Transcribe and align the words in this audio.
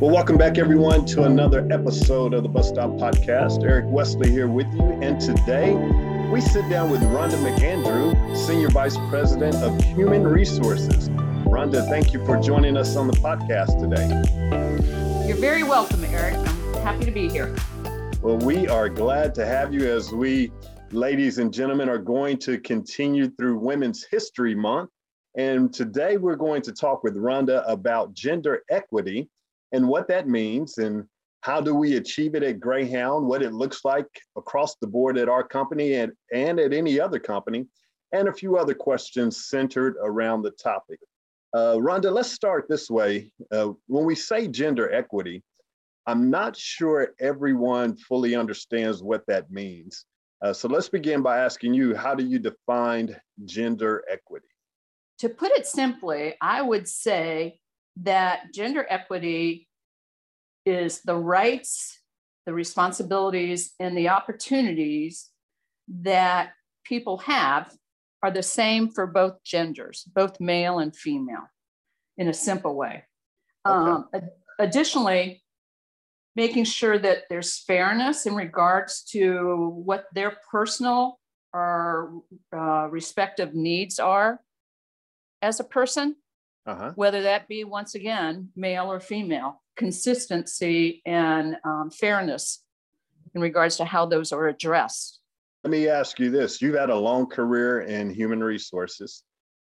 Well, 0.00 0.10
welcome 0.10 0.38
back, 0.38 0.56
everyone, 0.56 1.04
to 1.08 1.24
another 1.24 1.68
episode 1.70 2.32
of 2.32 2.42
the 2.42 2.48
Bus 2.48 2.70
Stop 2.70 2.92
Podcast. 2.92 3.62
Eric 3.62 3.84
Wesley 3.86 4.30
here 4.30 4.48
with 4.48 4.66
you. 4.72 4.80
And 5.02 5.20
today 5.20 5.74
we 6.32 6.40
sit 6.40 6.66
down 6.70 6.88
with 6.88 7.02
Rhonda 7.02 7.36
MacAndrew, 7.36 8.34
Senior 8.34 8.70
Vice 8.70 8.96
President 9.10 9.56
of 9.56 9.78
Human 9.84 10.26
Resources. 10.26 11.10
Rhonda, 11.10 11.86
thank 11.86 12.14
you 12.14 12.24
for 12.24 12.40
joining 12.40 12.78
us 12.78 12.96
on 12.96 13.08
the 13.08 13.12
podcast 13.12 13.78
today. 13.78 15.28
You're 15.28 15.36
very 15.36 15.64
welcome, 15.64 16.02
Eric. 16.06 16.36
I'm 16.38 16.82
happy 16.82 17.04
to 17.04 17.10
be 17.10 17.28
here. 17.28 17.54
Well, 18.22 18.38
we 18.38 18.66
are 18.68 18.88
glad 18.88 19.34
to 19.34 19.44
have 19.44 19.74
you 19.74 19.86
as 19.86 20.12
we, 20.12 20.50
ladies 20.92 21.36
and 21.36 21.52
gentlemen, 21.52 21.90
are 21.90 21.98
going 21.98 22.38
to 22.38 22.58
continue 22.58 23.28
through 23.28 23.58
Women's 23.58 24.06
History 24.10 24.54
Month. 24.54 24.88
And 25.36 25.70
today 25.74 26.16
we're 26.16 26.36
going 26.36 26.62
to 26.62 26.72
talk 26.72 27.04
with 27.04 27.16
Rhonda 27.16 27.70
about 27.70 28.14
gender 28.14 28.62
equity 28.70 29.28
and 29.72 29.86
what 29.86 30.08
that 30.08 30.28
means 30.28 30.78
and 30.78 31.04
how 31.42 31.60
do 31.60 31.74
we 31.74 31.96
achieve 31.96 32.34
it 32.34 32.42
at 32.42 32.60
Greyhound, 32.60 33.26
what 33.26 33.42
it 33.42 33.52
looks 33.52 33.84
like 33.84 34.06
across 34.36 34.76
the 34.76 34.86
board 34.86 35.16
at 35.16 35.28
our 35.28 35.42
company 35.42 35.94
and, 35.94 36.12
and 36.32 36.60
at 36.60 36.72
any 36.72 37.00
other 37.00 37.18
company, 37.18 37.66
and 38.12 38.28
a 38.28 38.32
few 38.32 38.56
other 38.56 38.74
questions 38.74 39.46
centered 39.46 39.96
around 40.02 40.42
the 40.42 40.50
topic. 40.50 40.98
Uh, 41.54 41.76
Rhonda, 41.76 42.12
let's 42.12 42.30
start 42.30 42.66
this 42.68 42.90
way. 42.90 43.32
Uh, 43.50 43.70
when 43.86 44.04
we 44.04 44.14
say 44.14 44.48
gender 44.48 44.92
equity, 44.92 45.42
I'm 46.06 46.30
not 46.30 46.56
sure 46.56 47.14
everyone 47.20 47.96
fully 47.96 48.34
understands 48.34 49.02
what 49.02 49.24
that 49.26 49.50
means. 49.50 50.04
Uh, 50.42 50.52
so 50.52 50.68
let's 50.68 50.88
begin 50.88 51.22
by 51.22 51.38
asking 51.38 51.74
you, 51.74 51.94
how 51.94 52.14
do 52.14 52.24
you 52.24 52.38
define 52.38 53.16
gender 53.44 54.04
equity? 54.10 54.48
To 55.18 55.28
put 55.28 55.52
it 55.52 55.66
simply, 55.66 56.34
I 56.40 56.62
would 56.62 56.88
say 56.88 57.59
that 57.96 58.52
gender 58.54 58.86
equity 58.88 59.68
is 60.66 61.00
the 61.02 61.16
rights, 61.16 61.98
the 62.46 62.52
responsibilities, 62.52 63.74
and 63.80 63.96
the 63.96 64.08
opportunities 64.08 65.30
that 65.88 66.50
people 66.84 67.18
have 67.18 67.72
are 68.22 68.30
the 68.30 68.42
same 68.42 68.90
for 68.90 69.06
both 69.06 69.42
genders, 69.44 70.04
both 70.14 70.40
male 70.40 70.78
and 70.78 70.94
female, 70.94 71.48
in 72.18 72.28
a 72.28 72.34
simple 72.34 72.74
way. 72.74 73.04
Okay. 73.66 73.90
Um, 73.90 74.08
additionally, 74.58 75.42
making 76.36 76.64
sure 76.64 76.98
that 76.98 77.24
there's 77.28 77.58
fairness 77.58 78.26
in 78.26 78.34
regards 78.34 79.02
to 79.02 79.72
what 79.84 80.04
their 80.14 80.36
personal 80.50 81.18
or 81.52 82.22
uh, 82.54 82.88
respective 82.90 83.54
needs 83.54 83.98
are 83.98 84.40
as 85.42 85.58
a 85.58 85.64
person 85.64 86.14
uh-huh. 86.66 86.92
whether 86.94 87.22
that 87.22 87.48
be 87.48 87.64
once 87.64 87.94
again 87.94 88.50
male 88.56 88.90
or 88.90 89.00
female, 89.00 89.62
consistency 89.76 91.02
and 91.06 91.56
um, 91.64 91.90
fairness 91.90 92.62
in 93.34 93.40
regards 93.40 93.76
to 93.76 93.84
how 93.84 94.06
those 94.06 94.32
are 94.32 94.48
addressed. 94.48 95.20
Let 95.64 95.70
me 95.70 95.88
ask 95.88 96.18
you 96.18 96.30
this 96.30 96.62
you've 96.62 96.74
had 96.74 96.90
a 96.90 96.96
long 96.96 97.26
career 97.26 97.82
in 97.82 98.10
human 98.10 98.42
resources. 98.42 99.22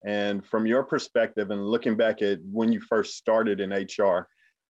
And 0.05 0.45
from 0.45 0.67
your 0.67 0.83
perspective, 0.83 1.51
and 1.51 1.65
looking 1.65 1.97
back 1.97 2.23
at 2.23 2.39
when 2.51 2.73
you 2.73 2.81
first 2.81 3.17
started 3.17 3.61
in 3.61 3.71
HR, 3.71 4.27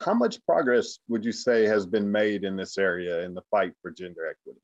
how 0.02 0.14
much 0.14 0.44
progress 0.46 1.00
would 1.08 1.24
you 1.24 1.32
say 1.32 1.66
has 1.66 1.86
been 1.86 2.12
made 2.12 2.44
in 2.44 2.58
this 2.58 2.78
area 2.78 3.24
in 3.24 3.34
the 3.34 3.44
fight 3.50 3.72
for 3.82 3.92
gender 3.92 4.28
equity? 4.28 4.60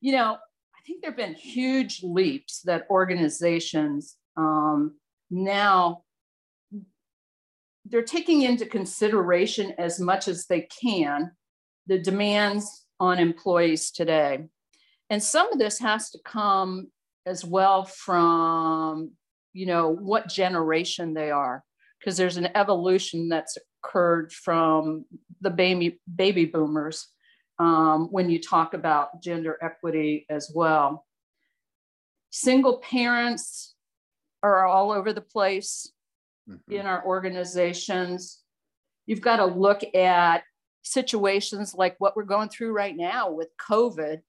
You 0.00 0.12
know, 0.12 0.34
I 0.34 0.80
think 0.86 1.00
there 1.00 1.10
have 1.10 1.16
been 1.16 1.34
huge 1.34 2.02
leaps 2.02 2.60
that 2.62 2.86
organizations 2.90 4.16
um, 4.36 4.96
now 5.30 6.02
they're 7.92 8.02
taking 8.02 8.42
into 8.42 8.64
consideration 8.64 9.74
as 9.76 10.00
much 10.00 10.26
as 10.26 10.46
they 10.46 10.62
can 10.62 11.30
the 11.86 11.98
demands 11.98 12.86
on 12.98 13.18
employees 13.18 13.90
today. 13.90 14.46
And 15.10 15.22
some 15.22 15.52
of 15.52 15.58
this 15.58 15.78
has 15.80 16.10
to 16.10 16.18
come 16.24 16.88
as 17.26 17.44
well 17.44 17.84
from, 17.84 19.10
you 19.52 19.66
know, 19.66 19.90
what 19.90 20.28
generation 20.28 21.12
they 21.12 21.30
are, 21.30 21.62
because 22.00 22.16
there's 22.16 22.38
an 22.38 22.48
evolution 22.54 23.28
that's 23.28 23.58
occurred 23.84 24.32
from 24.32 25.04
the 25.42 25.50
baby 25.50 26.00
baby 26.16 26.46
boomers 26.46 27.08
um, 27.58 28.08
when 28.10 28.30
you 28.30 28.40
talk 28.40 28.72
about 28.72 29.22
gender 29.22 29.58
equity 29.60 30.24
as 30.30 30.50
well. 30.54 31.04
Single 32.30 32.78
parents 32.78 33.74
are 34.42 34.64
all 34.66 34.92
over 34.92 35.12
the 35.12 35.20
place 35.20 35.91
mm-hmm. 36.48 36.72
in 36.72 36.86
our 36.86 37.04
organizations. 37.04 38.40
You've 39.06 39.20
got 39.20 39.36
to 39.36 39.46
look 39.46 39.82
at 39.94 40.42
situations 40.82 41.74
like 41.74 41.96
what 41.98 42.16
we're 42.16 42.24
going 42.24 42.48
through 42.48 42.72
right 42.72 42.96
now 42.96 43.30
with 43.30 43.48
COVID. 43.60 44.20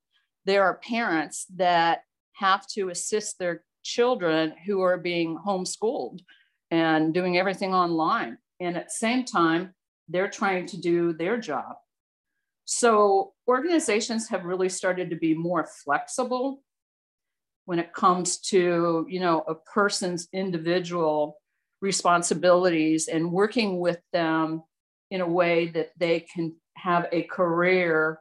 There 0.45 0.63
are 0.63 0.75
parents 0.77 1.45
that 1.55 2.01
have 2.33 2.67
to 2.67 2.89
assist 2.89 3.39
their 3.39 3.63
children 3.83 4.53
who 4.65 4.81
are 4.81 4.97
being 4.97 5.37
homeschooled 5.37 6.21
and 6.71 7.13
doing 7.13 7.37
everything 7.37 7.73
online. 7.73 8.37
And 8.59 8.77
at 8.77 8.85
the 8.85 8.93
same 8.95 9.25
time, 9.25 9.73
they're 10.09 10.29
trying 10.29 10.65
to 10.67 10.79
do 10.79 11.13
their 11.13 11.37
job. 11.37 11.75
So 12.65 13.33
organizations 13.47 14.29
have 14.29 14.45
really 14.45 14.69
started 14.69 15.09
to 15.09 15.15
be 15.15 15.33
more 15.33 15.67
flexible 15.83 16.63
when 17.65 17.79
it 17.79 17.93
comes 17.93 18.37
to, 18.37 19.05
you 19.09 19.19
know, 19.19 19.43
a 19.47 19.55
person's 19.55 20.27
individual 20.33 21.37
responsibilities 21.83 23.09
and 23.09 23.31
working 23.31 23.79
with 23.79 23.99
them 24.13 24.63
in 25.11 25.19
a 25.19 25.27
way 25.27 25.67
that 25.67 25.91
they 25.97 26.21
can 26.21 26.55
have 26.77 27.07
a 27.11 27.23
career 27.23 28.19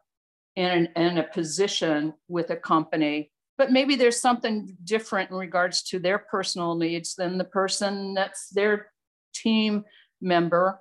and, 0.57 0.91
and 0.97 1.19
a 1.19 1.23
position 1.23 2.13
with 2.29 2.51
a 2.51 2.57
company. 2.57 3.31
But 3.57 3.71
maybe 3.71 3.95
there's 3.95 4.21
something 4.21 4.77
different 4.83 5.31
in 5.31 5.37
regards 5.37 5.85
to 5.85 6.01
their 6.01 6.19
personal 6.19 6.75
needs 6.75 7.15
than 7.15 7.39
the 7.39 7.45
person 7.45 8.15
that's 8.15 8.49
their 8.49 8.91
team 9.33 9.85
member 10.21 10.81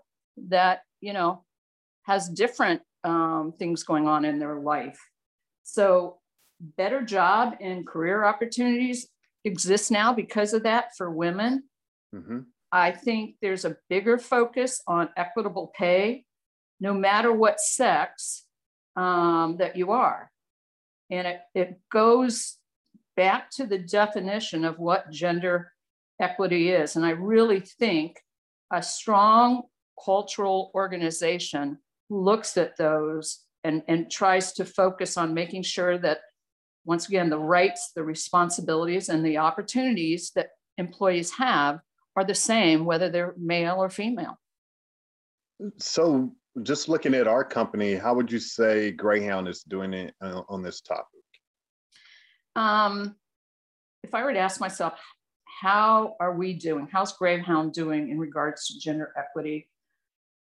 that 0.50 0.82
you 1.02 1.14
know 1.14 1.44
has 2.04 2.30
different 2.30 2.82
um, 3.04 3.54
things 3.60 3.84
going 3.84 4.08
on 4.08 4.26
in 4.26 4.40
their 4.40 4.60
life. 4.60 5.00
So 5.64 6.18
better 6.60 7.02
job 7.02 7.56
and 7.62 7.86
career 7.86 8.24
opportunities 8.24 9.08
exist 9.46 9.92
now 9.92 10.14
because 10.14 10.54
of 10.54 10.64
that 10.64 10.96
for 10.98 11.12
women. 11.12 11.64
Mm-hmm. 12.16 12.40
I 12.72 12.92
think 12.92 13.36
there's 13.42 13.66
a 13.66 13.78
bigger 13.90 14.18
focus 14.18 14.82
on 14.88 15.10
equitable 15.18 15.72
pay, 15.78 16.26
no 16.80 16.94
matter 16.94 17.32
what 17.34 17.60
sex 17.60 18.46
um, 18.96 19.58
that 19.60 19.76
you 19.76 19.92
are. 19.92 20.32
And 21.10 21.28
it, 21.28 21.42
it 21.54 21.80
goes 21.92 22.58
back 23.18 23.52
to 23.52 23.66
the 23.66 23.78
definition 23.78 24.64
of 24.64 24.80
what 24.80 25.12
gender 25.12 25.72
equity 26.20 26.70
is. 26.70 26.96
And 26.96 27.06
I 27.06 27.12
really 27.12 27.60
think 27.60 28.18
a 28.72 28.82
strong 28.82 29.64
cultural 30.04 30.72
organization 30.74 31.78
looks 32.10 32.58
at 32.58 32.78
those 32.78 33.40
and, 33.64 33.84
and 33.88 34.10
tries 34.10 34.54
to 34.54 34.66
focus 34.66 35.18
on 35.18 35.34
making 35.34 35.64
sure 35.64 35.98
that, 35.98 36.20
once 36.86 37.08
again, 37.08 37.30
the 37.30 37.38
rights, 37.38 37.92
the 37.96 38.04
responsibilities, 38.04 39.10
and 39.10 39.26
the 39.26 39.38
opportunities 39.38 40.32
that 40.36 40.52
employees 40.78 41.32
have 41.32 41.80
are 42.16 42.24
the 42.24 42.36
same, 42.36 42.86
whether 42.86 43.10
they're 43.10 43.34
male 43.38 43.76
or 43.78 43.90
female. 43.90 44.38
So, 45.78 46.34
just 46.64 46.90
looking 46.90 47.14
at 47.14 47.28
our 47.28 47.44
company, 47.44 47.96
how 47.96 48.14
would 48.16 48.32
you 48.32 48.40
say 48.40 48.92
Greyhound 48.92 49.48
is 49.48 49.64
doing 49.64 49.94
it 49.94 50.14
uh, 50.22 50.42
on 50.50 50.62
this 50.62 50.82
topic? 50.82 51.06
Um, 52.56 53.16
if 54.04 54.14
I 54.14 54.24
were 54.24 54.34
to 54.34 54.40
ask 54.40 54.60
myself, 54.60 55.00
how 55.62 56.16
are 56.20 56.36
we 56.36 56.54
doing? 56.54 56.88
How's 56.92 57.14
Greyhound 57.14 57.74
doing 57.74 58.10
in 58.10 58.18
regards 58.18 58.68
to 58.68 58.80
gender 58.80 59.14
equity? 59.18 59.70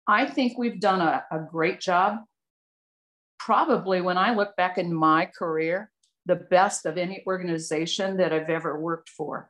I 0.07 0.25
think 0.25 0.57
we've 0.57 0.79
done 0.79 1.01
a, 1.01 1.25
a 1.31 1.39
great 1.39 1.79
job. 1.79 2.19
Probably 3.37 4.01
when 4.01 4.17
I 4.17 4.33
look 4.33 4.55
back 4.55 4.77
in 4.77 4.93
my 4.93 5.25
career, 5.25 5.91
the 6.25 6.35
best 6.35 6.85
of 6.85 6.97
any 6.97 7.23
organization 7.27 8.17
that 8.17 8.31
I've 8.31 8.49
ever 8.49 8.79
worked 8.79 9.09
for. 9.09 9.49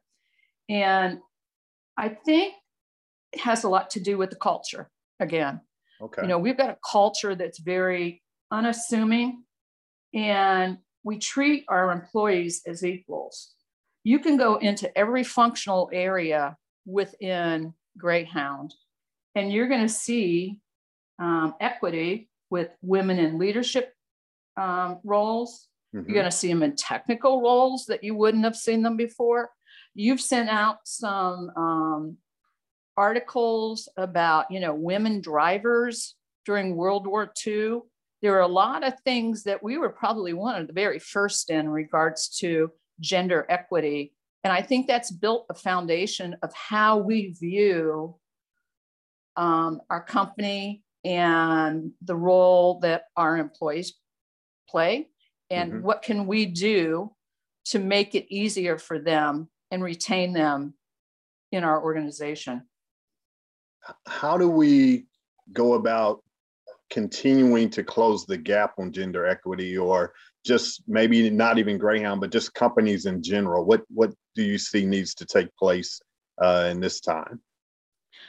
And 0.70 1.20
I 1.98 2.10
think 2.10 2.54
it 3.32 3.40
has 3.42 3.64
a 3.64 3.70
lot 3.70 3.90
to 3.92 4.00
do 4.00 4.18
with 4.18 4.30
the 4.30 4.36
culture 4.36 4.90
again. 5.20 5.62
Okay. 6.02 6.24
You 6.24 6.28
know, 6.28 6.40
we've 6.40 6.58
got 6.58 6.70
a 6.70 6.78
culture 6.90 7.36
that's 7.36 7.60
very 7.60 8.22
unassuming 8.52 9.44
and 10.14 10.78
we 11.04 11.18
treat 11.18 11.66
our 11.68 11.92
employees 11.92 12.62
as 12.68 12.86
equals. 12.86 13.54
You 14.04 14.20
can 14.20 14.38
go 14.38 14.58
into 14.58 14.96
every 14.98 15.24
functional 15.24 15.90
area 15.94 16.58
within 16.86 17.74
Greyhound 17.98 18.74
and 19.36 19.52
you're 19.52 19.68
going 19.68 19.82
to 19.82 19.90
see 19.90 20.60
um, 21.20 21.56
equity 21.60 22.30
with 22.50 22.70
women 22.82 23.18
in 23.18 23.40
leadership 23.40 23.94
um, 24.58 25.00
roles. 25.04 25.68
Mm-hmm. 25.96 26.10
You're 26.10 26.16
going 26.16 26.32
to 26.32 26.38
see 26.38 26.50
them 26.50 26.64
in 26.64 26.76
technical 26.76 27.42
roles 27.42 27.86
that 27.86 28.04
you 28.04 28.16
wouldn't 28.16 28.44
have 28.44 28.56
seen 28.56 28.84
them 28.84 28.98
before. 28.98 29.50
You've 29.96 30.22
sent 30.22 30.50
out 30.50 30.80
some 30.86 31.52
um, 31.56 32.18
articles 32.98 33.88
about, 33.98 34.50
you 34.52 34.60
know, 34.60 34.74
women 34.74 35.22
drivers 35.22 36.16
during 36.46 36.76
World 36.76 37.08
War 37.08 37.32
II. 37.46 37.80
There 38.22 38.36
are 38.36 38.42
a 38.42 38.48
lot 38.48 38.84
of 38.84 39.00
things 39.02 39.44
that 39.44 39.62
we 39.62 39.78
were 39.78 39.90
probably 39.90 40.34
one 40.34 40.60
of 40.60 40.68
the 40.68 40.74
very 40.74 41.00
first 41.00 41.50
in 41.50 41.70
regards 41.70 42.30
to 42.40 42.72
gender 43.00 43.46
equity. 43.50 44.14
And 44.44 44.52
I 44.52 44.62
think 44.62 44.88
that's 44.88 45.12
built 45.12 45.46
a 45.50 45.54
foundation 45.54 46.36
of 46.42 46.54
how 46.54 46.98
we 46.98 47.32
view 47.40 48.16
um, 49.36 49.82
our 49.90 50.04
company 50.04 50.84
and 51.04 51.92
the 52.02 52.16
role 52.16 52.80
that 52.80 53.06
our 53.18 53.38
employees 53.38 53.94
play 54.70 55.10
and 55.50 55.72
mm-hmm. 55.72 55.82
what 55.82 56.02
can 56.02 56.26
we 56.26 56.46
do 56.46 57.12
to 57.66 57.80
make 57.80 58.16
it 58.16 58.34
easier 58.34 58.78
for 58.78 59.00
them 59.00 59.50
and 59.74 59.84
retain 59.84 60.34
them 60.34 60.76
in 61.52 61.64
our 61.64 61.84
organization. 61.84 62.62
How 64.06 64.38
do 64.38 64.48
we 64.48 65.08
go 65.52 65.74
about 65.74 66.22
continuing 66.92 67.72
to 67.72 67.84
close 67.84 68.24
the 68.24 68.38
gap 68.38 68.76
on 68.78 68.92
gender 68.92 69.26
equity 69.26 69.76
or 69.76 70.14
just 70.46 70.84
maybe 70.88 71.28
not 71.32 71.58
even 71.58 71.80
greyhound 71.80 72.22
but 72.22 72.32
just 72.32 72.54
companies 72.54 73.08
in 73.08 73.24
general? 73.24 73.66
What 73.66 73.82
what 73.90 74.14
do 74.36 74.44
you 74.44 74.60
see 74.60 74.86
needs 74.86 75.16
to 75.16 75.26
take 75.26 75.54
place 75.56 76.00
uh, 76.40 76.70
in 76.72 76.80
this 76.80 77.00
time? 77.02 77.42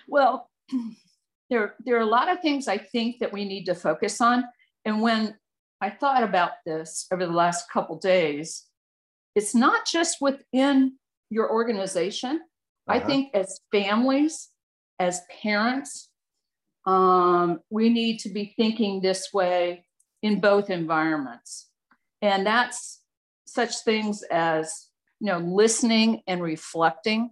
Well 0.09 0.49
there, 1.51 1.75
there 1.85 1.97
are 1.97 2.01
a 2.01 2.07
lot 2.07 2.33
of 2.33 2.41
things 2.41 2.69
I 2.69 2.79
think 2.79 3.19
that 3.19 3.33
we 3.33 3.45
need 3.45 3.67
to 3.67 3.75
focus 3.75 4.23
on. 4.23 4.45
And 4.87 5.03
when 5.03 5.37
I 5.83 5.91
thought 5.91 6.23
about 6.23 6.53
this 6.65 7.07
over 7.13 7.27
the 7.27 7.33
last 7.33 7.71
couple 7.71 7.99
days, 7.99 8.65
it's 9.35 9.55
not 9.55 9.85
just 9.85 10.23
within 10.23 10.95
your 11.35 11.51
organization. 11.51 12.41
Uh-huh. 12.87 12.97
I 12.97 13.01
think 13.01 13.35
as 13.35 13.61
families, 13.73 14.51
as 15.01 15.21
parents, 15.43 16.09
um, 16.87 17.61
we 17.71 17.89
need 17.89 18.19
to 18.21 18.29
be 18.29 18.55
thinking 18.57 19.01
this 19.01 19.29
way 19.33 19.85
in 20.23 20.41
both 20.41 20.71
environments. 20.71 21.69
And 22.23 22.47
that's 22.47 23.01
such 23.47 23.79
things 23.85 24.23
as 24.31 24.87
you 25.21 25.27
know 25.27 25.39
listening 25.39 26.23
and 26.27 26.43
reflecting 26.43 27.31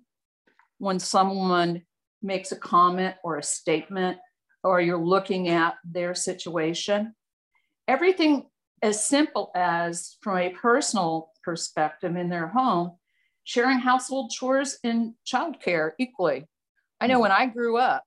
when 0.79 0.99
someone 0.99 1.83
makes 2.23 2.51
a 2.53 2.57
comment 2.57 3.15
or 3.23 3.39
a 3.39 3.43
statement, 3.43 4.19
or 4.65 4.81
you're 4.81 4.99
looking 5.15 5.49
at 5.49 5.75
their 5.85 6.15
situation. 6.15 7.15
Everything 7.87 8.47
as 8.83 9.05
simple 9.05 9.53
as, 9.55 10.17
from 10.21 10.39
a 10.39 10.51
personal 10.51 11.31
perspective 11.45 12.17
in 12.17 12.29
their 12.29 12.49
home, 12.49 12.93
sharing 13.45 13.79
household 13.79 14.31
chores 14.31 14.79
and 14.85 15.15
childcare 15.27 15.93
equally. 15.99 16.47
I 17.01 17.07
know 17.07 17.21
when 17.21 17.33
I 17.33 17.47
grew 17.47 17.79
up, 17.79 18.05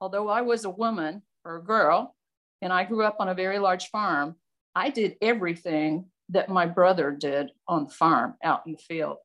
although 0.00 0.28
I 0.28 0.42
was 0.42 0.64
a 0.64 0.70
woman 0.70 1.22
or 1.44 1.56
a 1.56 1.62
girl, 1.62 2.14
and 2.60 2.72
I 2.72 2.84
grew 2.84 3.02
up 3.04 3.16
on 3.18 3.28
a 3.28 3.34
very 3.34 3.58
large 3.58 3.88
farm, 3.88 4.36
I 4.74 4.90
did 4.90 5.16
everything 5.22 6.06
that 6.28 6.48
my 6.48 6.66
brother 6.66 7.10
did 7.10 7.50
on 7.66 7.84
the 7.84 7.90
farm 7.90 8.34
out 8.42 8.62
in 8.66 8.72
the 8.72 8.78
field, 8.78 9.16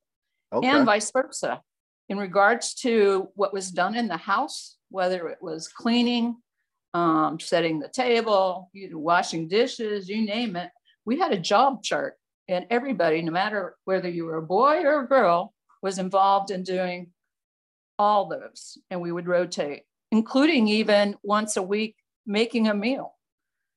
okay. 0.53 0.68
and 0.68 0.85
vice 0.85 1.12
versa 1.12 1.62
in 2.09 2.18
regards 2.18 2.73
to 2.73 3.30
what 3.35 3.53
was 3.53 3.69
done 3.69 3.95
in 3.95 4.07
the 4.07 4.18
house, 4.18 4.77
whether 4.89 5.27
it 5.27 5.39
was 5.41 5.68
cleaning, 5.68 6.38
um, 6.94 7.39
setting 7.39 7.80
the 7.80 7.89
table, 7.89 8.69
you 8.73 8.89
know, 8.89 8.97
washing 8.97 9.47
dishes, 9.47 10.07
you 10.07 10.25
name 10.25 10.56
it, 10.56 10.69
we 11.06 11.19
had 11.19 11.33
a 11.33 11.38
job 11.38 11.83
chart. 11.83 12.15
And 12.47 12.65
everybody, 12.69 13.21
no 13.21 13.31
matter 13.31 13.75
whether 13.85 14.09
you 14.09 14.25
were 14.25 14.38
a 14.38 14.45
boy 14.45 14.81
or 14.83 15.01
a 15.01 15.07
girl, 15.07 15.53
was 15.81 15.99
involved 15.99 16.51
in 16.51 16.63
doing 16.63 17.11
all 17.99 18.27
those. 18.27 18.77
And 18.89 19.01
we 19.01 19.11
would 19.11 19.27
rotate, 19.27 19.83
including 20.11 20.67
even 20.67 21.15
once 21.23 21.57
a 21.57 21.61
week 21.61 21.95
making 22.25 22.67
a 22.67 22.73
meal. 22.73 23.13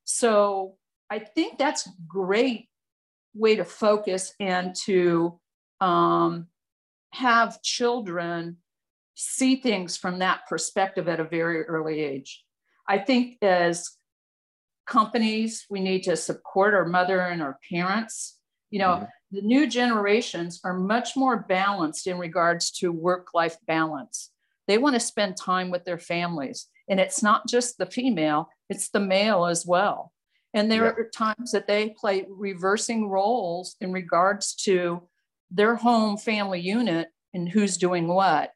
So 0.05 0.75
I 1.09 1.19
think 1.19 1.57
that's 1.57 1.89
great 2.07 2.69
way 3.33 3.55
to 3.55 3.65
focus 3.65 4.33
and 4.39 4.75
to 4.85 5.39
um, 5.79 6.47
have 7.11 7.61
children 7.61 8.57
see 9.15 9.57
things 9.57 9.97
from 9.97 10.19
that 10.19 10.41
perspective 10.47 11.07
at 11.07 11.19
a 11.19 11.25
very 11.25 11.63
early 11.63 11.99
age. 11.99 12.43
I 12.87 12.97
think 12.97 13.37
as 13.41 13.91
companies, 14.87 15.65
we 15.69 15.79
need 15.79 16.03
to 16.03 16.15
support 16.15 16.73
our 16.73 16.85
mother 16.85 17.19
and 17.19 17.41
our 17.41 17.57
parents. 17.69 18.37
You 18.71 18.79
know, 18.79 18.87
mm-hmm. 18.87 19.05
the 19.31 19.41
new 19.41 19.67
generations 19.67 20.59
are 20.63 20.73
much 20.73 21.15
more 21.15 21.37
balanced 21.37 22.07
in 22.07 22.17
regards 22.17 22.71
to 22.79 22.91
work 22.91 23.33
life 23.33 23.57
balance. 23.67 24.31
They 24.67 24.77
want 24.77 24.95
to 24.95 24.99
spend 24.99 25.37
time 25.37 25.69
with 25.69 25.85
their 25.85 25.99
families. 25.99 26.67
And 26.89 26.99
it's 26.99 27.21
not 27.21 27.47
just 27.47 27.77
the 27.77 27.85
female, 27.85 28.49
it's 28.69 28.89
the 28.89 28.99
male 28.99 29.45
as 29.45 29.65
well. 29.65 30.11
And 30.53 30.69
there 30.69 30.85
yeah. 30.85 30.91
are 30.91 31.09
times 31.09 31.51
that 31.51 31.67
they 31.67 31.89
play 31.89 32.25
reversing 32.29 33.07
roles 33.07 33.75
in 33.79 33.91
regards 33.93 34.55
to 34.63 35.03
their 35.49 35.75
home 35.75 36.17
family 36.17 36.59
unit 36.59 37.09
and 37.33 37.47
who's 37.47 37.77
doing 37.77 38.07
what 38.07 38.51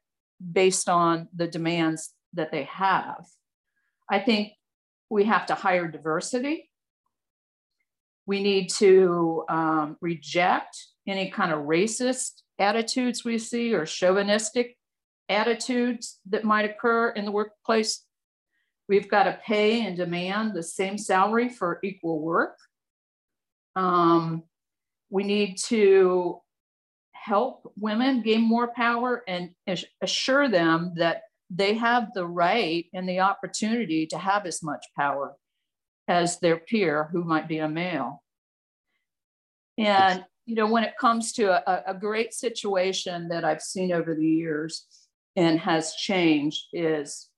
based 0.51 0.89
on 0.89 1.27
the 1.33 1.47
demands 1.47 2.13
that 2.33 2.51
they 2.51 2.63
have. 2.63 3.25
I 4.09 4.19
think 4.19 4.53
we 5.09 5.25
have 5.25 5.45
to 5.47 5.56
hire 5.56 5.88
diversity. 5.88 6.69
We 8.27 8.42
need 8.42 8.69
to 8.75 9.44
um, 9.50 9.98
reject 10.01 10.77
any 11.07 11.30
kind 11.30 11.51
of 11.51 11.66
racist 11.66 12.42
attitudes 12.57 13.24
we 13.24 13.38
see 13.38 13.74
or 13.74 13.86
chauvinistic 13.86 14.77
attitudes 15.30 16.19
that 16.30 16.44
might 16.44 16.69
occur 16.69 17.10
in 17.10 17.25
the 17.25 17.31
workplace. 17.31 18.04
We've 18.88 19.10
got 19.10 19.24
to 19.24 19.39
pay 19.45 19.86
and 19.86 19.98
demand 19.98 20.54
the 20.54 20.63
same 20.63 20.98
salary 20.98 21.50
for 21.50 21.80
equal 21.83 22.19
work. 22.19 22.57
Um, 23.75 24.44
we 25.10 25.24
need 25.24 25.57
to 25.68 26.39
help 27.12 27.72
women 27.77 28.22
gain 28.22 28.42
more 28.42 28.72
power 28.75 29.24
and 29.27 29.50
assure 30.01 30.48
them 30.48 30.94
that 30.98 31.24
they 31.50 31.74
have 31.74 32.13
the 32.13 32.25
right 32.25 32.86
and 32.94 33.07
the 33.07 33.19
opportunity 33.19 34.06
to 34.07 34.18
have 34.18 34.45
as 34.45 34.63
much 34.63 34.86
power 34.95 35.36
as 36.07 36.39
their 36.39 36.57
peer 36.57 37.09
who 37.11 37.23
might 37.23 37.47
be 37.47 37.59
a 37.59 37.69
male. 37.69 38.23
And, 39.77 40.23
you 40.45 40.55
know, 40.55 40.67
when 40.67 40.83
it 40.83 40.97
comes 40.99 41.33
to 41.33 41.51
a, 41.51 41.91
a 41.91 41.93
great 41.93 42.33
situation 42.33 43.29
that 43.29 43.43
I've 43.43 43.62
seen 43.62 43.91
over 43.91 44.15
the 44.15 44.27
years 44.27 44.85
and 45.35 45.59
has 45.59 45.95
changed 45.95 46.67
is 46.71 47.29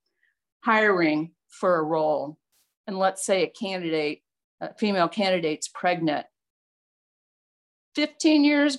hiring 0.63 1.31
for 1.49 1.79
a 1.79 1.83
role. 1.83 2.37
And 2.85 2.99
let's 2.99 3.25
say 3.25 3.43
a 3.43 3.47
candidate, 3.47 4.21
a 4.61 4.73
female 4.75 5.07
candidate's 5.07 5.67
pregnant. 5.67 6.25
15 7.95 8.43
years 8.43 8.77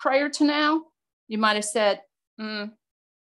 prior 0.00 0.28
to 0.28 0.44
now, 0.44 0.82
you 1.28 1.38
might 1.38 1.54
have 1.54 1.64
said, 1.64 2.02
mm, 2.40 2.70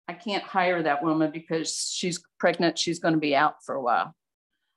I 0.07 0.13
can't 0.13 0.43
hire 0.43 0.83
that 0.83 1.03
woman 1.03 1.31
because 1.31 1.91
she's 1.91 2.21
pregnant, 2.39 2.77
she's 2.77 2.99
going 2.99 3.13
to 3.13 3.19
be 3.19 3.35
out 3.35 3.63
for 3.65 3.75
a 3.75 3.81
while. 3.81 4.13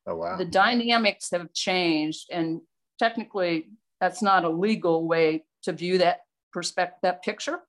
Oh, 0.06 0.16
wow. 0.16 0.36
The 0.36 0.44
dynamics 0.44 1.30
have 1.32 1.52
changed, 1.52 2.28
and 2.30 2.60
technically, 2.98 3.70
that's 4.00 4.22
not 4.22 4.44
a 4.44 4.48
legal 4.48 5.06
way 5.06 5.44
to 5.62 5.72
view 5.72 5.98
that 5.98 6.20
perspective, 6.52 6.98
that 7.02 7.22
picture. 7.22 7.60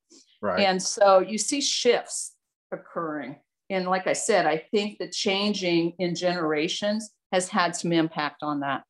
Right. 0.41 0.61
And 0.61 0.81
so 0.81 1.19
you 1.19 1.37
see 1.37 1.61
shifts 1.61 2.35
occurring. 2.71 3.37
And 3.69 3.85
like 3.87 4.07
I 4.07 4.13
said, 4.13 4.45
I 4.45 4.57
think 4.71 4.97
the 4.97 5.07
changing 5.07 5.93
in 5.99 6.15
generations 6.15 7.11
has 7.31 7.47
had 7.47 7.75
some 7.75 7.91
impact 7.91 8.43
on 8.43 8.59
that. 8.59 8.83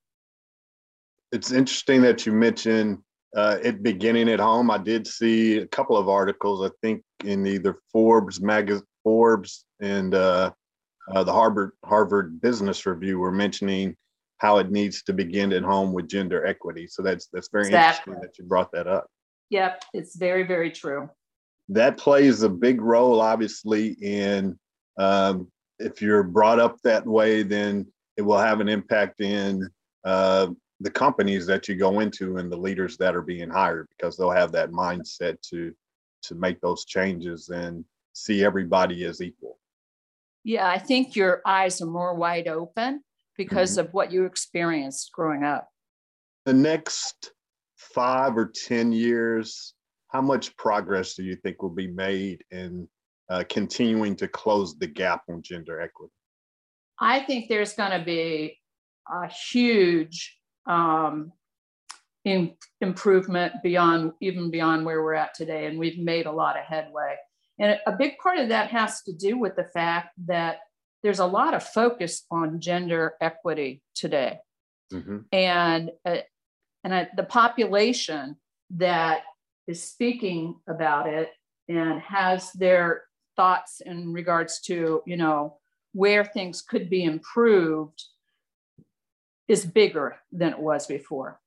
It's 1.31 1.51
interesting 1.51 2.01
that 2.01 2.25
you 2.25 2.31
mentioned 2.31 2.99
uh, 3.35 3.57
it 3.63 3.83
beginning 3.83 4.29
at 4.29 4.39
home. 4.39 4.71
I 4.71 4.77
did 4.77 5.05
see 5.07 5.57
a 5.57 5.67
couple 5.67 5.97
of 5.97 6.09
articles, 6.09 6.65
I 6.65 6.71
think 6.81 7.03
in 7.23 7.45
either 7.45 7.79
Forbes 7.91 8.41
magazine, 8.41 8.85
Forbes 9.03 9.65
and 9.81 10.15
uh, 10.15 10.51
uh, 11.11 11.23
the 11.23 11.33
Harvard 11.33 11.71
Harvard 11.83 12.41
Business 12.41 12.85
Review 12.85 13.19
were 13.19 13.31
mentioning 13.31 13.95
how 14.37 14.57
it 14.57 14.71
needs 14.71 15.03
to 15.03 15.13
begin 15.13 15.53
at 15.53 15.63
home 15.63 15.93
with 15.93 16.07
gender 16.07 16.45
equity. 16.45 16.87
So 16.87 17.01
that's 17.01 17.27
that's 17.31 17.49
very 17.51 17.67
exactly. 17.67 18.13
interesting 18.13 18.21
that 18.21 18.37
you 18.37 18.45
brought 18.45 18.71
that 18.73 18.87
up. 18.87 19.07
Yep, 19.49 19.83
it's 19.93 20.15
very 20.15 20.43
very 20.43 20.71
true. 20.71 21.09
That 21.69 21.97
plays 21.97 22.43
a 22.43 22.49
big 22.49 22.81
role, 22.81 23.21
obviously, 23.21 23.95
in 24.01 24.57
um, 24.97 25.47
if 25.79 26.01
you're 26.01 26.23
brought 26.23 26.59
up 26.59 26.77
that 26.83 27.05
way, 27.05 27.43
then 27.43 27.87
it 28.17 28.21
will 28.21 28.37
have 28.37 28.59
an 28.59 28.69
impact 28.69 29.21
in 29.21 29.67
uh, 30.03 30.47
the 30.79 30.91
companies 30.91 31.45
that 31.47 31.67
you 31.67 31.75
go 31.75 31.99
into 31.99 32.37
and 32.37 32.51
the 32.51 32.57
leaders 32.57 32.97
that 32.97 33.15
are 33.15 33.21
being 33.21 33.49
hired 33.49 33.87
because 33.89 34.17
they'll 34.17 34.29
have 34.29 34.51
that 34.51 34.71
mindset 34.71 35.41
to 35.41 35.73
to 36.23 36.35
make 36.35 36.59
those 36.61 36.85
changes 36.85 37.49
and 37.49 37.83
see 38.13 38.45
everybody 38.45 39.03
as 39.05 39.21
equal 39.21 39.57
yeah 40.43 40.67
i 40.67 40.77
think 40.77 41.15
your 41.15 41.41
eyes 41.45 41.81
are 41.81 41.87
more 41.87 42.15
wide 42.15 42.47
open 42.47 43.01
because 43.37 43.71
mm-hmm. 43.71 43.87
of 43.87 43.93
what 43.93 44.11
you 44.11 44.25
experienced 44.25 45.11
growing 45.13 45.43
up 45.43 45.69
the 46.45 46.53
next 46.53 47.31
five 47.77 48.37
or 48.37 48.51
ten 48.53 48.91
years 48.91 49.73
how 50.09 50.21
much 50.21 50.55
progress 50.57 51.15
do 51.15 51.23
you 51.23 51.35
think 51.37 51.61
will 51.61 51.69
be 51.69 51.87
made 51.87 52.43
in 52.51 52.87
uh, 53.29 53.43
continuing 53.49 54.15
to 54.15 54.27
close 54.27 54.77
the 54.77 54.87
gap 54.87 55.21
on 55.29 55.41
gender 55.41 55.79
equity 55.81 56.13
i 56.99 57.19
think 57.19 57.47
there's 57.49 57.73
going 57.73 57.97
to 57.97 58.05
be 58.05 58.57
a 59.11 59.27
huge 59.27 60.37
um, 60.65 61.31
in, 62.25 62.55
improvement 62.81 63.53
beyond 63.63 64.13
even 64.21 64.49
beyond 64.49 64.85
where 64.85 65.03
we're 65.03 65.13
at 65.13 65.33
today, 65.33 65.65
and 65.67 65.77
we've 65.77 65.99
made 65.99 66.25
a 66.25 66.31
lot 66.31 66.57
of 66.57 66.63
headway. 66.63 67.15
And 67.59 67.79
a 67.85 67.91
big 67.91 68.17
part 68.17 68.39
of 68.39 68.49
that 68.49 68.69
has 68.69 69.01
to 69.03 69.13
do 69.13 69.37
with 69.37 69.55
the 69.55 69.65
fact 69.65 70.09
that 70.25 70.59
there's 71.03 71.19
a 71.19 71.25
lot 71.25 71.53
of 71.53 71.63
focus 71.63 72.25
on 72.31 72.59
gender 72.59 73.13
equity 73.21 73.81
today, 73.93 74.39
mm-hmm. 74.91 75.19
and 75.31 75.91
uh, 76.05 76.17
and 76.83 76.93
uh, 76.93 77.05
the 77.15 77.23
population 77.23 78.37
that 78.71 79.21
is 79.67 79.83
speaking 79.83 80.55
about 80.67 81.07
it 81.07 81.29
and 81.67 82.01
has 82.01 82.51
their 82.53 83.03
thoughts 83.35 83.81
in 83.81 84.13
regards 84.13 84.61
to 84.61 85.01
you 85.05 85.17
know 85.17 85.57
where 85.91 86.25
things 86.25 86.61
could 86.61 86.89
be 86.89 87.03
improved 87.03 88.03
is 89.47 89.65
bigger 89.65 90.17
than 90.31 90.53
it 90.53 90.59
was 90.59 90.87
before. 90.87 91.39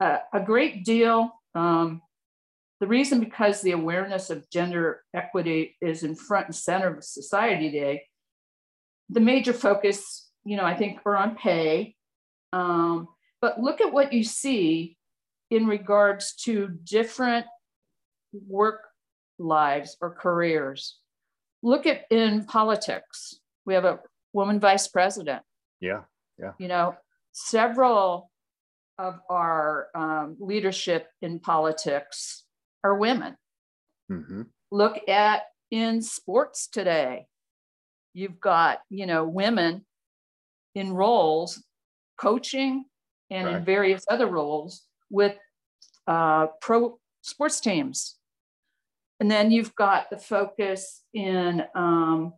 Uh, 0.00 0.18
a 0.32 0.40
great 0.40 0.84
deal. 0.84 1.32
Um, 1.54 2.02
the 2.80 2.86
reason 2.86 3.20
because 3.20 3.62
the 3.62 3.72
awareness 3.72 4.28
of 4.30 4.48
gender 4.50 5.02
equity 5.14 5.76
is 5.80 6.02
in 6.02 6.14
front 6.14 6.46
and 6.46 6.54
center 6.54 6.96
of 6.96 7.04
society 7.04 7.70
today, 7.70 8.02
the 9.08 9.20
major 9.20 9.52
focus, 9.52 10.30
you 10.44 10.56
know, 10.56 10.64
I 10.64 10.74
think 10.74 11.00
are 11.06 11.16
on 11.16 11.36
pay. 11.36 11.94
Um, 12.52 13.08
but 13.40 13.60
look 13.60 13.80
at 13.80 13.92
what 13.92 14.12
you 14.12 14.24
see 14.24 14.96
in 15.50 15.66
regards 15.66 16.34
to 16.44 16.68
different 16.84 17.46
work 18.46 18.82
lives 19.38 19.96
or 20.00 20.14
careers. 20.14 20.98
Look 21.62 21.86
at 21.86 22.04
in 22.10 22.44
politics. 22.44 23.38
We 23.64 23.74
have 23.74 23.84
a 23.84 24.00
woman 24.32 24.60
vice 24.60 24.88
president. 24.88 25.42
Yeah, 25.80 26.02
yeah. 26.38 26.52
You 26.58 26.68
know, 26.68 26.96
several 27.32 28.30
of 28.98 29.20
our 29.28 29.88
um, 29.94 30.36
leadership 30.38 31.08
in 31.22 31.38
politics 31.38 32.45
are 32.86 32.94
women. 32.96 33.36
Mm-hmm. 34.10 34.42
Look 34.70 35.08
at 35.08 35.42
in 35.70 36.02
sports 36.02 36.68
today. 36.68 37.26
You've 38.14 38.40
got, 38.40 38.80
you 38.88 39.06
know, 39.06 39.24
women 39.24 39.84
in 40.74 40.92
roles, 40.92 41.62
coaching 42.18 42.84
and 43.30 43.46
right. 43.46 43.56
in 43.56 43.64
various 43.64 44.04
other 44.08 44.26
roles 44.26 44.82
with 45.10 45.36
uh, 46.06 46.46
pro 46.60 46.98
sports 47.22 47.60
teams. 47.60 48.16
And 49.18 49.30
then 49.30 49.50
you've 49.50 49.74
got 49.74 50.10
the 50.10 50.18
focus 50.18 51.02
in 51.12 51.64
um, 51.74 52.34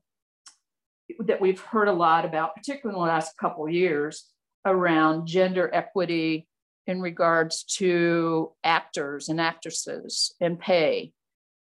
that 1.26 1.40
we've 1.40 1.60
heard 1.60 1.88
a 1.88 1.92
lot 1.92 2.24
about, 2.24 2.54
particularly 2.56 2.96
in 2.96 3.02
the 3.02 3.08
last 3.12 3.36
couple 3.38 3.68
years, 3.68 4.24
around 4.64 5.26
gender 5.26 5.70
equity 5.72 6.48
in 6.88 7.02
regards 7.02 7.64
to 7.64 8.50
actors 8.64 9.28
and 9.28 9.40
actresses 9.40 10.34
and 10.40 10.58
pay. 10.58 11.12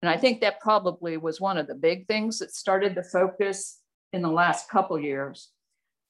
And 0.02 0.08
I 0.08 0.16
think 0.16 0.40
that 0.40 0.60
probably 0.60 1.18
was 1.18 1.40
one 1.40 1.58
of 1.58 1.66
the 1.66 1.74
big 1.74 2.08
things 2.08 2.38
that 2.38 2.54
started 2.54 2.94
the 2.94 3.04
focus 3.04 3.78
in 4.14 4.22
the 4.22 4.30
last 4.30 4.70
couple 4.70 4.98
years. 4.98 5.50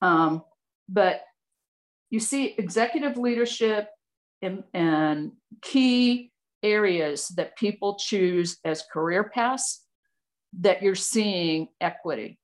Um, 0.00 0.45
but 0.88 1.23
you 2.09 2.21
see 2.21 2.55
executive 2.57 3.17
leadership 3.17 3.88
and, 4.43 4.62
and 4.73 5.33
key 5.61 6.31
areas 6.62 7.29
that 7.37 7.59
people 7.59 7.97
choose 7.97 8.59
as 8.64 8.85
career 8.93 9.25
paths 9.25 9.85
that 10.61 10.83
you're 10.83 10.95
seeing 10.95 11.67
equity. 11.81 12.38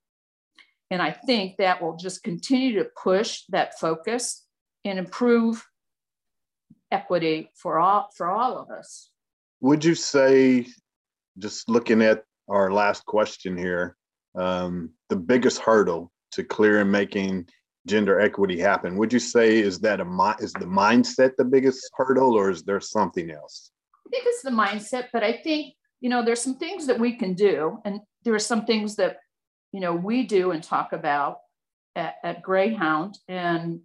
And 0.90 1.00
I 1.00 1.12
think 1.12 1.58
that 1.58 1.80
will 1.80 1.96
just 1.96 2.24
continue 2.24 2.80
to 2.80 2.88
push 3.00 3.42
that 3.50 3.78
focus 3.78 4.44
and 4.84 4.98
improve 4.98 5.64
equity 6.90 7.50
for 7.54 7.78
all 7.78 8.08
for 8.16 8.30
all 8.30 8.58
of 8.58 8.70
us. 8.70 9.10
Would 9.60 9.84
you 9.84 9.94
say, 9.94 10.66
just 11.38 11.68
looking 11.68 12.02
at 12.02 12.24
our 12.48 12.70
last 12.70 13.04
question 13.06 13.56
here, 13.56 13.96
um, 14.34 14.90
the 15.08 15.16
biggest 15.16 15.58
hurdle 15.58 16.12
to 16.32 16.44
clear 16.44 16.80
and 16.80 16.92
making 16.92 17.48
gender 17.86 18.20
equity 18.20 18.58
happen? 18.58 18.96
Would 18.96 19.12
you 19.12 19.18
say 19.18 19.58
is 19.58 19.78
that 19.80 20.00
a 20.00 20.34
is 20.40 20.52
the 20.52 20.66
mindset 20.66 21.32
the 21.36 21.44
biggest 21.44 21.90
hurdle, 21.96 22.34
or 22.34 22.50
is 22.50 22.62
there 22.62 22.80
something 22.80 23.30
else? 23.30 23.70
I 24.06 24.10
think 24.10 24.24
it's 24.26 24.42
the 24.42 24.50
mindset, 24.50 25.08
but 25.12 25.24
I 25.24 25.32
think 25.32 25.74
you 26.00 26.10
know 26.10 26.24
there's 26.24 26.42
some 26.42 26.58
things 26.58 26.86
that 26.86 26.98
we 26.98 27.16
can 27.16 27.34
do, 27.34 27.78
and 27.84 28.00
there 28.24 28.34
are 28.34 28.38
some 28.38 28.64
things 28.64 28.96
that 28.96 29.18
you 29.72 29.80
know 29.80 29.94
we 29.94 30.24
do 30.24 30.50
and 30.50 30.62
talk 30.62 30.92
about 30.92 31.38
at, 31.94 32.16
at 32.22 32.42
Greyhound, 32.42 33.18
and 33.28 33.80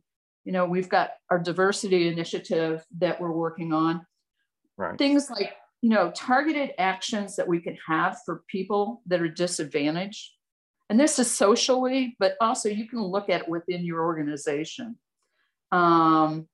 you 0.45 0.51
know 0.51 0.65
we've 0.65 0.89
got 0.89 1.11
our 1.29 1.39
diversity 1.39 2.07
initiative 2.07 2.85
that 2.99 3.19
we're 3.19 3.31
working 3.31 3.73
on. 3.73 4.05
Right. 4.77 4.97
Things 4.97 5.29
like 5.29 5.53
you 5.81 5.89
know 5.89 6.11
targeted 6.11 6.71
actions 6.77 7.35
that 7.35 7.47
we 7.47 7.59
can 7.59 7.77
have 7.87 8.19
for 8.25 8.43
people 8.47 9.01
that 9.07 9.21
are 9.21 9.29
disadvantaged 9.29 10.31
and 10.91 10.99
this 10.99 11.19
is 11.19 11.31
socially, 11.31 12.17
but 12.19 12.35
also 12.41 12.67
you 12.67 12.85
can 12.85 13.01
look 13.01 13.29
at 13.29 13.43
it 13.43 13.47
within 13.47 13.85
your 13.85 14.01
organization. 14.01 14.97
Um, 15.71 16.49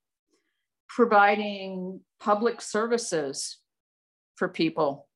providing 0.87 2.01
public 2.19 2.61
services 2.61 3.57
for 4.35 4.47
people, 4.47 5.07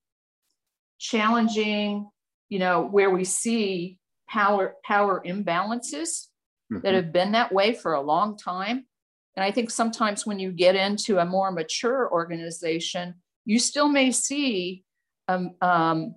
challenging, 0.98 2.10
you 2.50 2.58
know, 2.58 2.82
where 2.82 3.12
we 3.12 3.24
see 3.24 4.00
power 4.28 4.74
power 4.84 5.22
imbalances 5.24 6.26
mm-hmm. 6.72 6.82
that 6.84 6.94
have 6.94 7.12
been 7.12 7.34
that 7.34 7.52
way 7.52 7.74
for 7.74 7.94
a 7.94 8.02
long 8.02 8.38
time. 8.38 8.86
And 9.36 9.44
I 9.44 9.52
think 9.52 9.70
sometimes 9.70 10.26
when 10.26 10.40
you 10.40 10.52
get 10.52 10.76
into 10.76 11.20
a 11.20 11.26
more 11.26 11.52
mature 11.52 12.10
organization, 12.12 13.16
you 13.46 13.60
still 13.60 13.88
may 13.88 14.12
see 14.12 14.84
um, 15.28 15.56
um, 15.62 16.16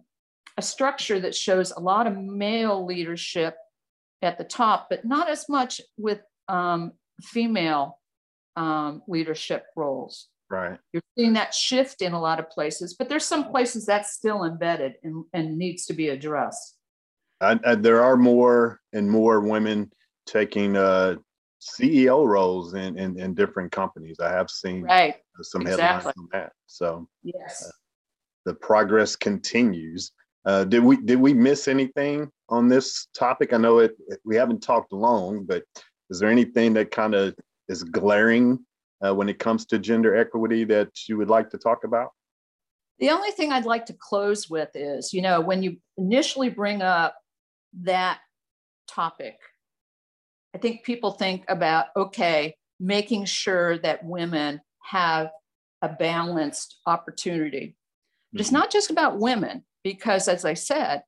a 0.57 0.63
structure 0.63 1.21
that 1.21 1.35
shows 1.35 1.71
a 1.71 1.81
lot 1.81 2.07
of 2.07 2.17
male 2.17 2.85
leadership 2.85 3.57
at 4.23 4.39
the 4.39 4.45
top, 4.45 4.89
but 4.91 5.05
not 5.05 5.29
as 5.29 5.49
much 5.49 5.81
with 5.97 6.21
um, 6.49 6.93
female 7.23 7.99
um, 8.57 9.03
leadership 9.07 9.65
roles. 9.77 10.29
Right. 10.51 10.79
You're 10.93 11.03
seeing 11.17 11.33
that 11.35 11.55
shift 11.55 12.03
in 12.03 12.13
a 12.13 12.21
lot 12.21 12.39
of 12.39 12.51
places, 12.51 12.95
but 12.95 13.09
there's 13.09 13.25
some 13.25 13.51
places 13.51 13.87
that's 13.87 14.13
still 14.13 14.45
embedded 14.45 14.95
and, 15.03 15.25
and 15.33 15.59
needs 15.59 15.87
to 15.87 15.95
be 15.95 16.09
addressed. 16.09 16.77
And, 17.41 17.61
and 17.65 17.85
there 17.85 18.03
are 18.03 18.17
more 18.17 18.81
and 18.93 19.11
more 19.11 19.41
women 19.41 19.91
taking 20.27 20.77
uh, 20.77 21.17
CEO 21.61 22.27
roles 22.27 22.75
in, 22.75 22.99
in, 22.99 23.19
in 23.19 23.35
different 23.35 23.73
companies. 23.73 24.21
I 24.21 24.31
have 24.31 24.51
seen 24.51 24.83
right. 24.83 25.17
some 25.43 25.65
headlines 25.65 26.07
on 26.07 26.29
that. 26.33 26.53
So 26.67 27.09
yes, 27.23 27.65
uh, 27.67 27.71
the 28.45 28.55
progress 28.55 29.17
continues. 29.17 30.13
Uh, 30.45 30.65
did 30.65 30.85
we 30.85 30.99
did 30.99 31.19
we 31.19 31.33
miss 31.33 31.69
anything 31.69 32.31
on 32.51 32.69
this 32.69 33.07
topic? 33.17 33.53
I 33.53 33.57
know 33.57 33.79
it 33.79 33.97
we 34.25 34.37
haven't 34.37 34.63
talked 34.63 34.93
long, 34.93 35.45
but 35.45 35.65
is 36.11 36.19
there 36.19 36.31
anything 36.31 36.75
that 36.75 36.91
kind 36.91 37.15
of 37.15 37.35
is 37.69 37.83
glaring 37.83 38.59
uh, 39.05 39.15
when 39.15 39.29
it 39.29 39.39
comes 39.39 39.65
to 39.67 39.79
gender 39.79 40.15
equity 40.15 40.65
that 40.65 40.91
you 41.09 41.17
would 41.17 41.31
like 41.31 41.49
to 41.51 41.59
talk 41.59 41.85
about? 41.85 42.11
The 42.99 43.11
only 43.11 43.31
thing 43.33 43.53
I'd 43.53 43.65
like 43.65 43.87
to 43.87 43.95
close 43.95 44.49
with 44.49 44.71
is, 44.75 45.13
you 45.13 45.23
know, 45.23 45.41
when 45.41 45.63
you 45.63 45.79
initially 45.97 46.51
bring 46.51 46.83
up 46.83 47.17
that 47.83 48.21
topic, 48.87 49.37
I 50.55 50.59
think 50.59 50.85
people 50.85 51.11
think 51.11 51.45
about 51.49 51.87
okay, 51.97 52.55
making 52.79 53.25
sure 53.25 53.79
that 53.79 54.05
women 54.05 54.61
have 54.83 55.31
a 55.83 55.89
balanced 55.89 56.79
opportunity. 56.87 57.77
But 58.33 58.41
it's 58.41 58.51
mm-hmm. 58.51 58.59
not 58.59 58.71
just 58.71 58.91
about 58.91 59.19
women 59.19 59.65
because 59.83 60.29
as 60.29 60.45
I 60.45 60.55
said, 60.55 61.03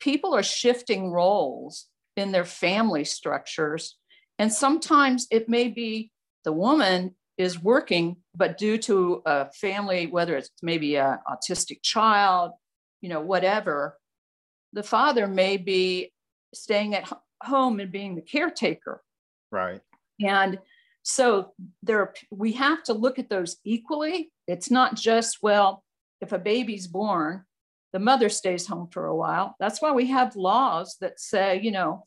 people 0.00 0.34
are 0.34 0.42
shifting 0.42 1.10
roles 1.10 1.86
in 2.16 2.32
their 2.32 2.44
family 2.44 3.04
structures. 3.04 3.96
And 4.38 4.52
sometimes 4.52 5.26
it 5.30 5.48
may 5.48 5.68
be 5.68 6.10
the 6.44 6.52
woman 6.52 7.14
is 7.36 7.60
working, 7.60 8.16
but 8.36 8.58
due 8.58 8.78
to 8.78 9.22
a 9.26 9.50
family, 9.52 10.06
whether 10.06 10.36
it's 10.36 10.50
maybe 10.62 10.96
an 10.96 11.18
autistic 11.28 11.82
child, 11.82 12.52
you 13.00 13.08
know, 13.08 13.20
whatever, 13.20 13.98
the 14.72 14.82
father 14.82 15.26
may 15.26 15.56
be 15.56 16.12
staying 16.54 16.94
at 16.94 17.12
home 17.44 17.80
and 17.80 17.92
being 17.92 18.14
the 18.14 18.22
caretaker. 18.22 19.02
Right. 19.50 19.80
And 20.24 20.58
so 21.02 21.52
there 21.82 22.14
we 22.30 22.52
have 22.52 22.82
to 22.84 22.94
look 22.94 23.18
at 23.18 23.28
those 23.28 23.56
equally. 23.64 24.32
It's 24.46 24.70
not 24.70 24.96
just, 24.96 25.38
well, 25.42 25.84
if 26.20 26.32
a 26.32 26.38
baby's 26.38 26.86
born, 26.86 27.44
the 27.92 27.98
mother 27.98 28.28
stays 28.28 28.66
home 28.66 28.88
for 28.90 29.06
a 29.06 29.14
while. 29.14 29.54
That's 29.60 29.80
why 29.80 29.92
we 29.92 30.06
have 30.06 30.34
laws 30.34 30.96
that 31.00 31.20
say, 31.20 31.60
you 31.60 31.70
know, 31.70 32.04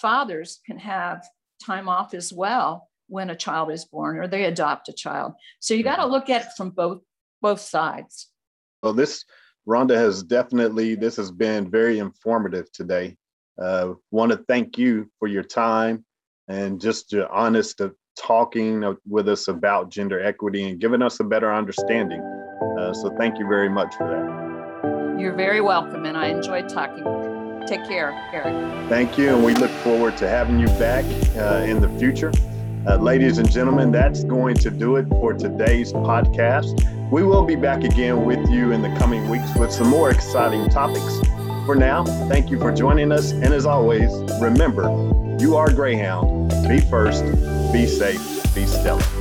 fathers 0.00 0.60
can 0.66 0.78
have 0.78 1.26
time 1.64 1.88
off 1.88 2.14
as 2.14 2.32
well 2.32 2.88
when 3.08 3.30
a 3.30 3.36
child 3.36 3.70
is 3.70 3.84
born 3.84 4.18
or 4.18 4.26
they 4.26 4.44
adopt 4.44 4.88
a 4.88 4.92
child. 4.92 5.32
So 5.60 5.74
you 5.74 5.82
got 5.82 5.96
to 5.96 6.02
mm-hmm. 6.02 6.12
look 6.12 6.30
at 6.30 6.42
it 6.42 6.48
from 6.56 6.70
both 6.70 7.00
both 7.40 7.60
sides. 7.60 8.30
Well, 8.82 8.94
this 8.94 9.24
Rhonda 9.68 9.94
has 9.94 10.22
definitely 10.22 10.94
this 10.94 11.16
has 11.16 11.30
been 11.30 11.70
very 11.70 11.98
informative 11.98 12.70
today. 12.72 13.16
Uh, 13.60 13.94
Want 14.10 14.32
to 14.32 14.38
thank 14.48 14.78
you 14.78 15.10
for 15.18 15.28
your 15.28 15.44
time 15.44 16.04
and 16.48 16.80
just 16.80 17.12
your 17.12 17.32
honest 17.32 17.80
talking 18.16 18.96
with 19.08 19.28
us 19.28 19.48
about 19.48 19.90
gender 19.90 20.20
equity 20.20 20.68
and 20.68 20.80
giving 20.80 21.02
us 21.02 21.20
a 21.20 21.24
better 21.24 21.52
understanding. 21.52 22.20
Uh, 22.78 22.92
so 22.92 23.14
thank 23.18 23.38
you 23.38 23.46
very 23.46 23.68
much 23.68 23.94
for 23.96 24.08
that. 24.08 25.20
You're 25.20 25.34
very 25.34 25.60
welcome, 25.60 26.04
and 26.06 26.16
I 26.16 26.28
enjoyed 26.28 26.68
talking. 26.68 27.04
Take 27.66 27.86
care, 27.86 28.10
Eric. 28.32 28.88
Thank 28.88 29.16
you, 29.16 29.34
and 29.34 29.44
we 29.44 29.54
look 29.54 29.70
forward 29.82 30.16
to 30.18 30.28
having 30.28 30.58
you 30.58 30.66
back 30.66 31.04
uh, 31.36 31.64
in 31.64 31.80
the 31.80 31.88
future. 31.98 32.32
Uh, 32.86 32.96
ladies 32.96 33.38
and 33.38 33.50
gentlemen, 33.50 33.90
that's 33.90 34.24
going 34.24 34.56
to 34.56 34.70
do 34.70 34.96
it 34.96 35.08
for 35.08 35.32
today's 35.32 35.92
podcast. 35.92 37.10
We 37.10 37.22
will 37.22 37.44
be 37.44 37.56
back 37.56 37.84
again 37.84 38.24
with 38.24 38.50
you 38.50 38.72
in 38.72 38.82
the 38.82 38.94
coming 38.98 39.30
weeks 39.30 39.56
with 39.56 39.72
some 39.72 39.88
more 39.88 40.10
exciting 40.10 40.68
topics. 40.68 41.20
For 41.64 41.74
now, 41.74 42.04
thank 42.28 42.50
you 42.50 42.58
for 42.58 42.72
joining 42.72 43.10
us. 43.10 43.32
And 43.32 43.46
as 43.46 43.64
always, 43.64 44.12
remember, 44.38 44.82
you 45.40 45.56
are 45.56 45.72
Greyhound. 45.72 46.50
Be 46.68 46.78
first, 46.78 47.24
be 47.72 47.86
safe, 47.86 48.54
be 48.54 48.66
stellar. 48.66 49.13